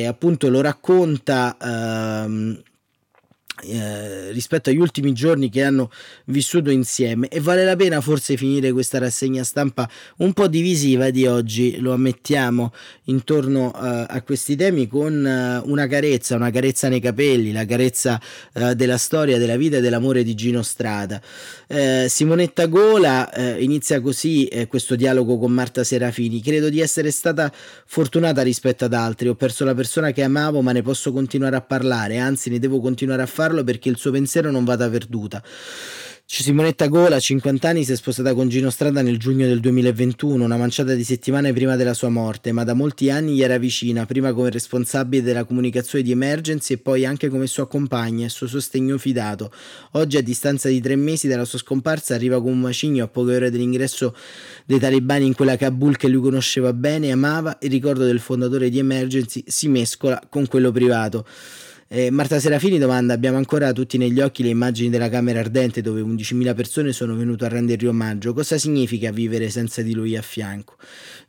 [0.07, 1.57] appunto lo racconta.
[1.59, 2.61] Ehm,
[3.65, 5.89] eh, rispetto agli ultimi giorni che hanno
[6.25, 7.27] vissuto insieme.
[7.27, 11.93] E vale la pena forse finire questa rassegna stampa un po' divisiva di oggi, lo
[11.93, 12.73] ammettiamo,
[13.05, 18.19] intorno uh, a questi temi con uh, una carezza, una carezza nei capelli, la carezza
[18.53, 21.21] uh, della storia, della vita e dell'amore di Gino Strada.
[22.07, 27.51] Simonetta Gola inizia così questo dialogo con Marta Serafini, credo di essere stata
[27.85, 31.61] fortunata rispetto ad altri, ho perso la persona che amavo ma ne posso continuare a
[31.61, 35.41] parlare, anzi ne devo continuare a farlo farlo perché il suo pensiero non vada perduta.
[36.25, 40.57] Simonetta Gola, 50 anni, si è sposata con Gino Strada nel giugno del 2021, una
[40.57, 44.33] manciata di settimane prima della sua morte, ma da molti anni gli era vicina, prima
[44.33, 48.97] come responsabile della comunicazione di emergency e poi anche come sua compagna e suo sostegno
[48.97, 49.51] fidato.
[49.91, 53.35] Oggi, a distanza di tre mesi dalla sua scomparsa, arriva con un macigno a poche
[53.35, 54.15] ore dell'ingresso
[54.65, 57.57] dei talebani in quella Kabul che lui conosceva bene e amava.
[57.61, 61.27] Il ricordo del fondatore di Emergency si mescola con quello privato.
[61.87, 66.01] Eh, Marta Serafini domanda: Abbiamo ancora tutti negli occhi le immagini della Camera Ardente dove
[66.01, 68.33] 11.000 persone sono venute a rendergli omaggio.
[68.33, 70.77] Cosa significa vivere senza di lui a fianco?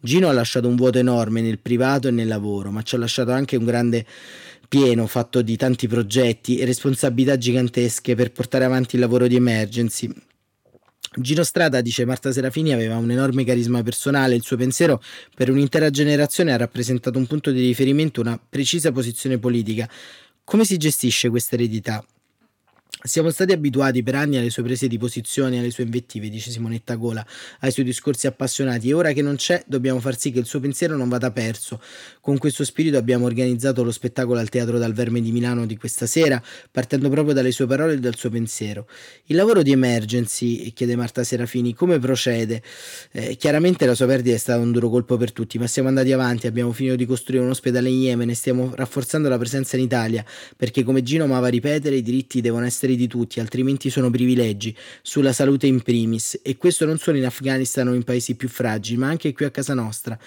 [0.01, 3.33] Gino ha lasciato un vuoto enorme nel privato e nel lavoro, ma ci ha lasciato
[3.33, 4.07] anche un grande
[4.69, 10.11] pieno fatto di tanti progetti e responsabilità gigantesche per portare avanti il lavoro di emergency.
[11.17, 15.01] Gino Strada, dice Marta Serafini, aveva un enorme carisma personale, il suo pensiero
[15.35, 19.89] per un'intera generazione ha rappresentato un punto di riferimento, una precisa posizione politica.
[20.47, 22.05] Come si gestisce questa eredità?
[23.07, 26.95] Siamo stati abituati per anni alle sue prese di posizione, alle sue invettive, dice Simonetta
[26.95, 27.23] Gola,
[27.61, 30.59] ai suoi discorsi appassionati e ora che non c'è dobbiamo far sì che il suo
[30.59, 31.83] pensiero non vada perso.
[32.23, 36.07] Con questo spirito abbiamo organizzato lo spettacolo al Teatro Dal Verme di Milano di questa
[36.07, 38.89] sera, partendo proprio dalle sue parole e dal suo pensiero.
[39.27, 42.63] Il lavoro di Emergency, chiede Marta Serafini, come procede?
[43.13, 46.11] Eh, chiaramente la sua perdita è stata un duro colpo per tutti, ma siamo andati
[46.11, 49.83] avanti, abbiamo finito di costruire un ospedale in Yemen e stiamo rafforzando la presenza in
[49.83, 50.25] Italia,
[50.57, 55.33] perché come Gino amava ripetere, i diritti devono essere di tutti, altrimenti sono privilegi, sulla
[55.33, 59.09] salute in primis, e questo non solo in Afghanistan o in paesi più fragili, ma
[59.09, 60.19] anche qui a casa nostra.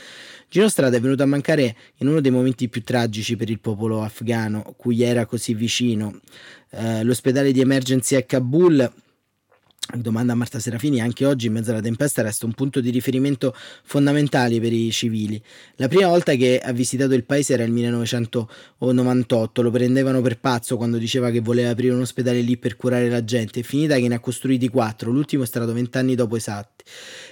[0.50, 4.02] Gino Strada è venuto a mancare in uno dei momenti più tragici per il popolo
[4.02, 6.22] afghano, cui era così vicino.
[6.70, 8.92] Eh, l'ospedale di emergency a Kabul
[9.96, 13.56] Domanda a Marta Serafini, anche oggi in mezzo alla tempesta resta un punto di riferimento
[13.84, 15.42] fondamentale per i civili.
[15.78, 20.76] La prima volta che ha visitato il paese era il 1998, lo prendevano per pazzo
[20.76, 24.10] quando diceva che voleva aprire un ospedale lì per curare la gente, è finita che
[24.10, 26.84] ne ha costruiti quattro, l'ultimo è stato vent'anni dopo esatti.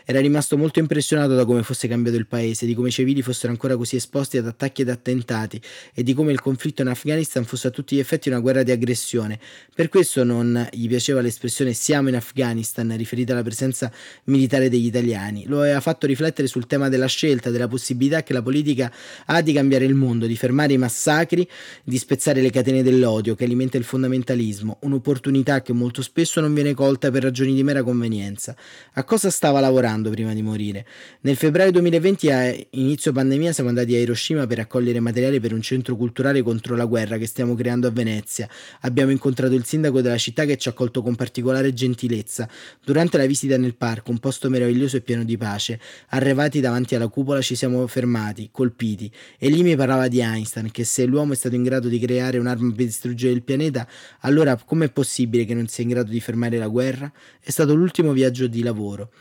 [0.05, 3.51] Era rimasto molto impressionato da come fosse cambiato il paese, di come i civili fossero
[3.51, 5.59] ancora così esposti ad attacchi ed attentati
[5.93, 8.71] e di come il conflitto in Afghanistan fosse a tutti gli effetti una guerra di
[8.71, 9.39] aggressione.
[9.73, 13.91] Per questo non gli piaceva l'espressione siamo in Afghanistan, riferita alla presenza
[14.25, 15.45] militare degli italiani.
[15.47, 18.91] Lo aveva fatto riflettere sul tema della scelta, della possibilità che la politica
[19.25, 21.47] ha di cambiare il mondo, di fermare i massacri,
[21.83, 26.73] di spezzare le catene dell'odio che alimenta il fondamentalismo, un'opportunità che molto spesso non viene
[26.73, 28.55] colta per ragioni di mera convenienza.
[28.93, 30.85] A cosa stava lavorando prima di morire.
[31.21, 35.61] Nel febbraio 2020, a inizio pandemia, siamo andati a Hiroshima per raccogliere materiale per un
[35.61, 38.47] centro culturale contro la guerra che stiamo creando a Venezia.
[38.81, 42.34] Abbiamo incontrato il sindaco della città che ci ha accolto con particolare gentilezza.
[42.83, 45.79] Durante la visita nel parco, un posto meraviglioso e pieno di pace,
[46.09, 50.83] arrivati davanti alla cupola ci siamo fermati, colpiti, e lì mi parlava di Einstein, che
[50.83, 53.87] se l'uomo è stato in grado di creare un'arma per distruggere il pianeta,
[54.21, 57.11] allora com'è possibile che non sia in grado di fermare la guerra?
[57.39, 59.11] È stato l'ultimo viaggio di lavoro.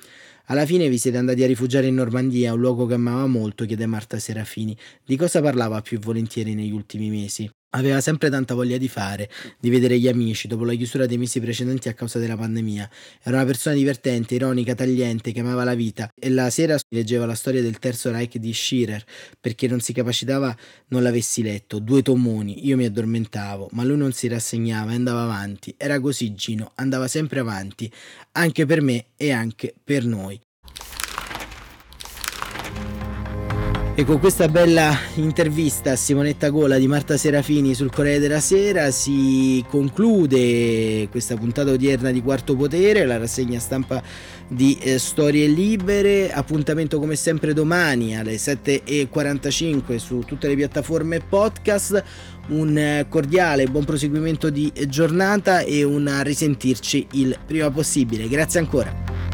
[0.46, 3.86] Alla fine vi siete andati a rifugiare in Normandia, un luogo che amava molto, chiede
[3.86, 4.76] Marta Serafini.
[5.02, 7.50] Di cosa parlava più volentieri negli ultimi mesi?
[7.76, 11.40] Aveva sempre tanta voglia di fare, di vedere gli amici dopo la chiusura dei mesi
[11.40, 12.88] precedenti a causa della pandemia.
[13.20, 17.34] Era una persona divertente, ironica, tagliente, che amava la vita e la sera leggeva la
[17.34, 19.04] storia del terzo Reich di Schirer
[19.40, 20.56] perché non si capacitava
[20.88, 21.80] non l'avessi letto.
[21.80, 25.74] Due tomoni, io mi addormentavo, ma lui non si rassegnava e andava avanti.
[25.76, 27.90] Era così Gino, andava sempre avanti,
[28.32, 30.40] anche per me e anche per noi.
[33.96, 38.90] E con questa bella intervista a Simonetta Gola di Marta Serafini sul Corriere della Sera
[38.90, 44.02] si conclude questa puntata odierna di Quarto Potere, la rassegna stampa
[44.48, 46.32] di eh, Storie Libere.
[46.32, 52.02] Appuntamento come sempre domani alle 7.45 su tutte le piattaforme podcast.
[52.48, 58.26] Un eh, cordiale buon proseguimento di giornata e un risentirci il prima possibile.
[58.26, 59.33] Grazie ancora.